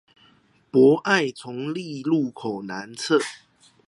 [0.71, 3.21] 博愛重立路口南側